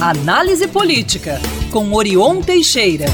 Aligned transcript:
Análise 0.00 0.66
Política, 0.66 1.38
com 1.70 1.92
Orion 1.92 2.40
Teixeira. 2.40 3.04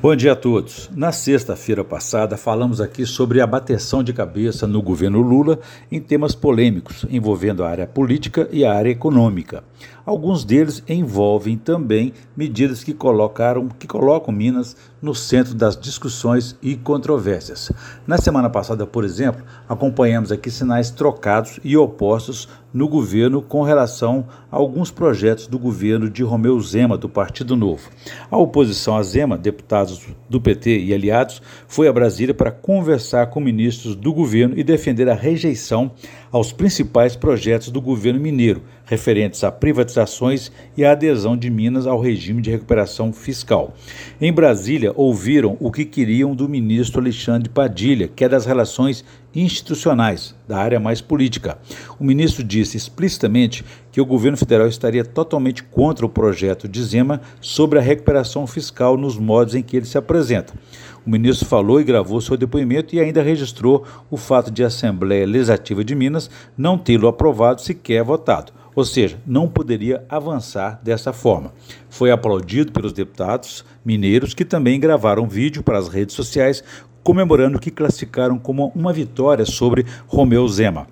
Bom 0.00 0.14
dia 0.14 0.32
a 0.32 0.36
todos. 0.36 0.88
Na 0.94 1.10
sexta-feira 1.10 1.82
passada, 1.82 2.36
falamos 2.36 2.80
aqui 2.80 3.04
sobre 3.04 3.40
a 3.40 3.46
bateção 3.46 4.04
de 4.04 4.12
cabeça 4.12 4.68
no 4.68 4.80
governo 4.80 5.20
Lula 5.20 5.58
em 5.90 6.00
temas 6.00 6.36
polêmicos 6.36 7.04
envolvendo 7.10 7.64
a 7.64 7.68
área 7.68 7.88
política 7.88 8.48
e 8.52 8.64
a 8.64 8.72
área 8.72 8.90
econômica. 8.90 9.64
Alguns 10.06 10.44
deles 10.44 10.80
envolvem 10.88 11.58
também 11.58 12.14
medidas 12.36 12.84
que, 12.84 12.94
colocaram, 12.94 13.68
que 13.68 13.88
colocam 13.88 14.32
Minas 14.32 14.76
no 15.00 15.14
centro 15.14 15.54
das 15.54 15.76
discussões 15.78 16.56
e 16.62 16.76
controvérsias. 16.76 17.72
Na 18.06 18.18
semana 18.18 18.50
passada, 18.50 18.86
por 18.86 19.04
exemplo, 19.04 19.42
acompanhamos 19.68 20.30
aqui 20.30 20.50
sinais 20.50 20.90
trocados 20.90 21.58
e 21.64 21.76
opostos 21.76 22.48
no 22.72 22.88
governo 22.88 23.42
com 23.42 23.62
relação 23.62 24.26
a 24.50 24.56
alguns 24.56 24.90
projetos 24.90 25.46
do 25.46 25.58
governo 25.58 26.08
de 26.08 26.22
Romeu 26.22 26.60
Zema, 26.60 26.96
do 26.96 27.08
Partido 27.08 27.56
Novo. 27.56 27.88
A 28.30 28.36
oposição 28.36 28.96
a 28.96 29.02
Zema, 29.02 29.36
deputados 29.36 30.06
do 30.28 30.40
PT 30.40 30.78
e 30.78 30.94
aliados, 30.94 31.42
foi 31.66 31.88
a 31.88 31.92
Brasília 31.92 32.34
para 32.34 32.52
conversar 32.52 33.26
com 33.28 33.40
ministros 33.40 33.96
do 33.96 34.12
governo 34.12 34.56
e 34.56 34.62
defender 34.62 35.08
a 35.08 35.14
rejeição 35.14 35.90
aos 36.30 36.52
principais 36.52 37.16
projetos 37.16 37.70
do 37.70 37.80
governo 37.80 38.20
mineiro, 38.20 38.62
referentes 38.90 39.44
a 39.44 39.52
privatizações 39.52 40.50
e 40.76 40.84
a 40.84 40.90
adesão 40.90 41.36
de 41.36 41.48
Minas 41.48 41.86
ao 41.86 42.00
regime 42.00 42.42
de 42.42 42.50
recuperação 42.50 43.12
fiscal. 43.12 43.72
Em 44.20 44.32
Brasília, 44.32 44.92
ouviram 44.96 45.56
o 45.60 45.70
que 45.70 45.84
queriam 45.84 46.34
do 46.34 46.48
ministro 46.48 47.00
Alexandre 47.00 47.48
Padilha, 47.48 48.08
que 48.08 48.24
é 48.24 48.28
das 48.28 48.46
relações 48.46 49.04
institucionais, 49.32 50.34
da 50.48 50.58
área 50.58 50.80
mais 50.80 51.00
política. 51.00 51.56
O 52.00 52.04
ministro 52.04 52.42
disse 52.42 52.76
explicitamente 52.76 53.64
que 53.92 54.00
o 54.00 54.04
governo 54.04 54.36
federal 54.36 54.66
estaria 54.66 55.04
totalmente 55.04 55.62
contra 55.62 56.04
o 56.04 56.08
projeto 56.08 56.66
de 56.66 56.82
Zema 56.82 57.20
sobre 57.40 57.78
a 57.78 57.82
recuperação 57.82 58.44
fiscal 58.44 58.96
nos 58.96 59.16
modos 59.16 59.54
em 59.54 59.62
que 59.62 59.76
ele 59.76 59.86
se 59.86 59.98
apresenta. 59.98 60.52
O 61.06 61.10
ministro 61.10 61.46
falou 61.46 61.80
e 61.80 61.84
gravou 61.84 62.20
seu 62.20 62.36
depoimento 62.36 62.92
e 62.96 62.98
ainda 62.98 63.22
registrou 63.22 63.84
o 64.10 64.16
fato 64.16 64.50
de 64.50 64.64
a 64.64 64.66
Assembleia 64.66 65.24
Legislativa 65.24 65.84
de 65.84 65.94
Minas 65.94 66.28
não 66.58 66.76
tê-lo 66.76 67.06
aprovado 67.06 67.60
sequer 67.60 68.02
votado 68.02 68.58
ou 68.74 68.84
seja, 68.84 69.18
não 69.26 69.48
poderia 69.48 70.04
avançar 70.08 70.80
dessa 70.82 71.12
forma. 71.12 71.52
Foi 71.88 72.10
aplaudido 72.10 72.72
pelos 72.72 72.92
deputados 72.92 73.64
mineiros 73.84 74.34
que 74.34 74.44
também 74.44 74.78
gravaram 74.78 75.26
vídeo 75.26 75.62
para 75.62 75.78
as 75.78 75.88
redes 75.88 76.14
sociais 76.14 76.62
comemorando 77.02 77.58
que 77.58 77.70
classificaram 77.70 78.38
como 78.38 78.70
uma 78.74 78.92
vitória 78.92 79.44
sobre 79.44 79.86
Romeu 80.06 80.46
Zema. 80.48 80.86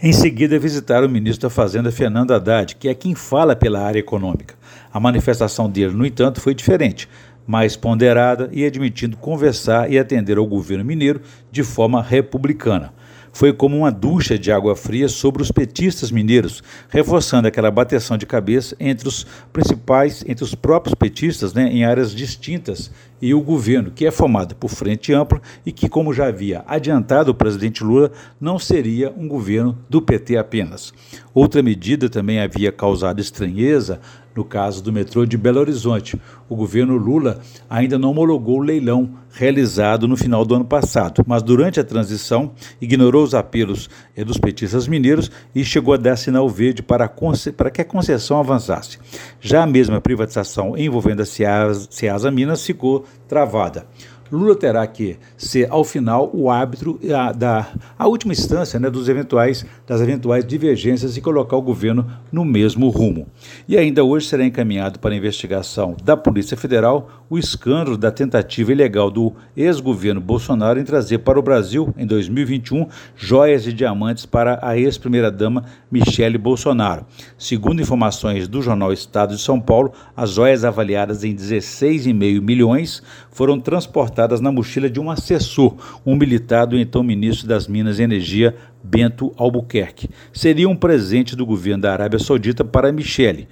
Em 0.00 0.12
seguida, 0.12 0.58
visitaram 0.58 1.08
o 1.08 1.10
ministro 1.10 1.48
da 1.48 1.54
Fazenda, 1.54 1.90
Fernando 1.90 2.32
Haddad, 2.32 2.76
que 2.76 2.88
é 2.88 2.94
quem 2.94 3.14
fala 3.14 3.56
pela 3.56 3.80
área 3.80 3.98
econômica. 3.98 4.54
A 4.92 5.00
manifestação 5.00 5.68
dele, 5.68 5.92
no 5.92 6.06
entanto, 6.06 6.40
foi 6.40 6.54
diferente, 6.54 7.08
mais 7.44 7.74
ponderada 7.74 8.48
e 8.52 8.64
admitindo 8.64 9.16
conversar 9.16 9.90
e 9.90 9.98
atender 9.98 10.38
ao 10.38 10.46
governo 10.46 10.84
mineiro 10.84 11.20
de 11.50 11.64
forma 11.64 12.00
republicana 12.00 12.92
foi 13.32 13.52
como 13.52 13.76
uma 13.76 13.90
ducha 13.90 14.38
de 14.38 14.50
água 14.50 14.74
fria 14.74 15.08
sobre 15.08 15.42
os 15.42 15.50
petistas 15.50 16.10
mineiros, 16.10 16.62
reforçando 16.88 17.48
aquela 17.48 17.70
bateção 17.70 18.16
de 18.16 18.26
cabeça 18.26 18.76
entre 18.80 19.08
os 19.08 19.26
principais, 19.52 20.24
entre 20.26 20.44
os 20.44 20.54
próprios 20.54 20.94
petistas, 20.94 21.52
né, 21.52 21.68
em 21.68 21.84
áreas 21.84 22.14
distintas, 22.14 22.90
e 23.20 23.34
o 23.34 23.40
governo, 23.40 23.90
que 23.90 24.06
é 24.06 24.10
formado 24.10 24.54
por 24.54 24.68
frente 24.68 25.12
ampla 25.12 25.40
e 25.66 25.72
que, 25.72 25.88
como 25.88 26.12
já 26.12 26.28
havia 26.28 26.64
adiantado 26.66 27.32
o 27.32 27.34
presidente 27.34 27.82
Lula, 27.82 28.12
não 28.40 28.58
seria 28.58 29.12
um 29.16 29.26
governo 29.26 29.76
do 29.88 30.00
PT 30.00 30.36
apenas. 30.36 30.92
Outra 31.34 31.62
medida 31.62 32.08
também 32.08 32.40
havia 32.40 32.70
causado 32.70 33.20
estranheza 33.20 34.00
no 34.38 34.44
caso 34.44 34.80
do 34.80 34.92
metrô 34.92 35.26
de 35.26 35.36
Belo 35.36 35.58
Horizonte. 35.58 36.16
O 36.48 36.54
governo 36.54 36.96
Lula 36.96 37.40
ainda 37.68 37.98
não 37.98 38.12
homologou 38.12 38.58
o 38.58 38.62
leilão 38.62 39.10
realizado 39.32 40.06
no 40.06 40.16
final 40.16 40.44
do 40.44 40.54
ano 40.54 40.64
passado, 40.64 41.24
mas 41.26 41.42
durante 41.42 41.80
a 41.80 41.84
transição 41.84 42.52
ignorou 42.80 43.24
os 43.24 43.34
apelos 43.34 43.90
eh, 44.16 44.24
dos 44.24 44.38
petistas 44.38 44.86
mineiros 44.86 45.28
e 45.52 45.64
chegou 45.64 45.92
a 45.92 45.96
dar 45.96 46.16
sinal 46.16 46.48
verde 46.48 46.84
para, 46.84 47.10
para 47.56 47.70
que 47.70 47.80
a 47.80 47.84
concessão 47.84 48.38
avançasse. 48.38 48.98
Já 49.40 49.64
a 49.64 49.66
mesma 49.66 50.00
privatização 50.00 50.78
envolvendo 50.78 51.22
a 51.22 51.26
Ceasa, 51.26 51.88
Ceasa 51.90 52.30
Minas 52.30 52.64
ficou 52.64 53.04
travada. 53.26 53.86
Lula 54.30 54.54
terá 54.54 54.86
que 54.86 55.16
ser, 55.36 55.66
ao 55.70 55.82
final, 55.82 56.30
o 56.34 56.50
árbitro 56.50 57.00
a, 57.14 57.32
da 57.32 57.68
a 57.98 58.06
última 58.06 58.32
instância 58.32 58.78
né, 58.78 58.90
dos 58.90 59.08
eventuais, 59.08 59.64
das 59.86 60.00
eventuais 60.00 60.44
divergências 60.44 61.16
e 61.16 61.20
colocar 61.20 61.56
o 61.56 61.62
governo 61.62 62.06
no 62.30 62.44
mesmo 62.44 62.88
rumo. 62.90 63.26
E 63.66 63.76
ainda 63.76 64.04
hoje 64.04 64.26
será 64.26 64.44
encaminhado 64.44 64.98
para 64.98 65.14
investigação 65.14 65.96
da 66.04 66.16
Polícia 66.16 66.56
Federal 66.56 67.24
o 67.30 67.38
escândalo 67.38 67.96
da 67.96 68.10
tentativa 68.10 68.72
ilegal 68.72 69.10
do 69.10 69.32
ex-governo 69.56 70.20
Bolsonaro 70.20 70.78
em 70.78 70.84
trazer 70.84 71.18
para 71.18 71.38
o 71.38 71.42
Brasil, 71.42 71.92
em 71.96 72.06
2021, 72.06 72.86
joias 73.16 73.66
e 73.66 73.72
diamantes 73.72 74.26
para 74.26 74.58
a 74.62 74.78
ex-primeira-dama 74.78 75.64
Michele 75.90 76.38
Bolsonaro. 76.38 77.06
Segundo 77.38 77.82
informações 77.82 78.48
do 78.48 78.62
jornal 78.62 78.92
Estado 78.92 79.34
de 79.34 79.42
São 79.42 79.60
Paulo, 79.60 79.92
as 80.16 80.30
joias 80.30 80.64
avaliadas 80.64 81.24
em 81.24 81.34
16,5 81.34 82.40
milhões 82.40 83.02
foram 83.30 83.60
transportadas 83.60 84.17
na 84.40 84.50
mochila 84.50 84.90
de 84.90 84.98
um 84.98 85.10
assessor, 85.10 85.76
um 86.04 86.16
militar 86.16 86.66
do 86.66 86.76
então 86.76 87.02
ministro 87.02 87.46
das 87.46 87.68
Minas 87.68 87.98
e 87.98 88.02
Energia, 88.02 88.56
Bento 88.82 89.32
Albuquerque. 89.36 90.10
Seria 90.32 90.68
um 90.68 90.74
presente 90.74 91.36
do 91.36 91.46
governo 91.46 91.82
da 91.82 91.92
Arábia 91.92 92.18
Saudita 92.18 92.64
para 92.64 92.90
Michele. 92.90 93.46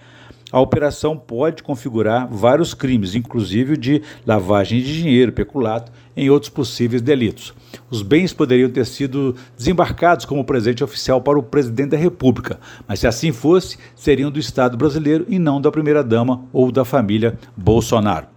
A 0.51 0.61
operação 0.61 1.17
pode 1.17 1.63
configurar 1.63 2.29
vários 2.29 2.73
crimes, 2.73 3.15
inclusive 3.15 3.77
de 3.77 4.03
lavagem 4.25 4.81
de 4.81 5.03
dinheiro, 5.03 5.33
peculato, 5.33 5.91
em 6.17 6.31
outros 6.31 6.49
possíveis 6.49 7.03
delitos. 7.03 7.53
Os 7.91 8.01
bens 8.01 8.33
poderiam 8.33 8.71
ter 8.71 8.87
sido 8.87 9.35
desembarcados 9.57 10.25
como 10.25 10.45
presente 10.45 10.83
oficial 10.83 11.21
para 11.21 11.39
o 11.39 11.43
presidente 11.43 11.91
da 11.91 11.97
República, 11.97 12.59
mas 12.87 13.01
se 13.01 13.07
assim 13.07 13.33
fosse, 13.33 13.77
seriam 13.95 14.31
do 14.31 14.39
Estado 14.39 14.77
brasileiro 14.77 15.27
e 15.29 15.39
não 15.39 15.61
da 15.61 15.71
primeira-dama 15.71 16.45
ou 16.53 16.71
da 16.71 16.85
família 16.85 17.37
Bolsonaro. 17.57 18.36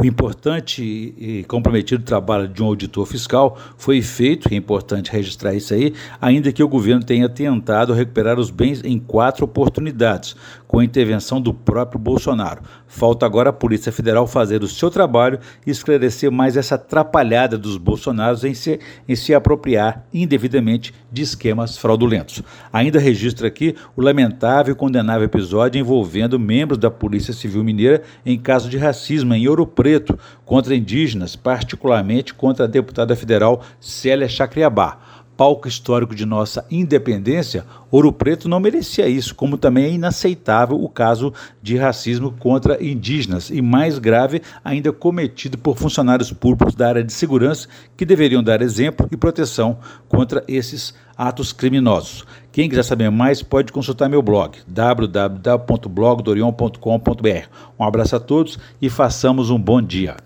O 0.00 0.06
importante 0.06 0.82
e 0.82 1.44
comprometido 1.44 2.02
trabalho 2.02 2.48
de 2.48 2.62
um 2.62 2.66
auditor 2.66 3.04
fiscal 3.04 3.58
foi 3.76 4.00
feito, 4.00 4.48
é 4.50 4.56
importante 4.56 5.12
registrar 5.12 5.52
isso 5.52 5.74
aí, 5.74 5.92
ainda 6.18 6.50
que 6.50 6.62
o 6.62 6.68
governo 6.68 7.04
tenha 7.04 7.28
tentado 7.28 7.92
recuperar 7.92 8.38
os 8.38 8.48
bens 8.48 8.80
em 8.82 8.98
quatro 8.98 9.44
oportunidades, 9.44 10.34
com 10.66 10.78
a 10.78 10.84
intervenção 10.84 11.38
do 11.38 11.52
próprio 11.52 12.00
Bolsonaro. 12.00 12.62
Falta 12.86 13.26
agora 13.26 13.50
a 13.50 13.52
Polícia 13.52 13.92
Federal 13.92 14.26
fazer 14.26 14.62
o 14.62 14.68
seu 14.68 14.90
trabalho 14.90 15.38
e 15.66 15.70
esclarecer 15.70 16.30
mais 16.30 16.56
essa 16.56 16.76
atrapalhada 16.76 17.58
dos 17.58 17.76
bolsonaros 17.76 18.42
em 18.42 18.54
se, 18.54 18.80
em 19.06 19.14
se 19.14 19.34
apropriar 19.34 20.06
indevidamente 20.14 20.94
de 21.12 21.22
esquemas 21.22 21.76
fraudulentos. 21.76 22.42
Ainda 22.72 22.98
registra 22.98 23.48
aqui 23.48 23.76
o 23.94 24.00
lamentável 24.00 24.72
e 24.72 24.76
condenável 24.76 25.26
episódio 25.26 25.78
envolvendo 25.78 26.38
membros 26.38 26.78
da 26.78 26.90
Polícia 26.90 27.34
Civil 27.34 27.62
Mineira 27.62 28.02
em 28.24 28.38
caso 28.38 28.70
de 28.70 28.78
racismo 28.78 29.34
em 29.34 29.46
Ouro 29.46 29.66
Preto 29.90 30.16
contra 30.44 30.76
indígenas, 30.76 31.34
particularmente 31.34 32.32
contra 32.32 32.64
a 32.64 32.68
deputada 32.68 33.16
federal 33.16 33.60
Célia 33.80 34.28
Chacriabá 34.28 35.19
palco 35.40 35.66
histórico 35.66 36.14
de 36.14 36.26
nossa 36.26 36.66
independência, 36.70 37.64
Ouro 37.90 38.12
Preto 38.12 38.46
não 38.46 38.60
merecia 38.60 39.08
isso, 39.08 39.34
como 39.34 39.56
também 39.56 39.84
é 39.84 39.90
inaceitável 39.92 40.78
o 40.78 40.86
caso 40.86 41.32
de 41.62 41.78
racismo 41.78 42.32
contra 42.32 42.84
indígenas 42.84 43.48
e 43.48 43.62
mais 43.62 43.98
grave 43.98 44.42
ainda 44.62 44.92
cometido 44.92 45.56
por 45.56 45.78
funcionários 45.78 46.30
públicos 46.30 46.74
da 46.74 46.88
área 46.88 47.02
de 47.02 47.10
segurança 47.10 47.66
que 47.96 48.04
deveriam 48.04 48.42
dar 48.42 48.60
exemplo 48.60 49.08
e 49.10 49.16
proteção 49.16 49.78
contra 50.10 50.44
esses 50.46 50.92
atos 51.16 51.54
criminosos. 51.54 52.26
Quem 52.52 52.68
quiser 52.68 52.82
saber 52.82 53.08
mais 53.08 53.42
pode 53.42 53.72
consultar 53.72 54.10
meu 54.10 54.20
blog 54.20 54.58
www.blogdorion.com.br. 54.68 57.48
Um 57.78 57.84
abraço 57.84 58.14
a 58.14 58.20
todos 58.20 58.58
e 58.82 58.90
façamos 58.90 59.48
um 59.48 59.58
bom 59.58 59.80
dia. 59.80 60.16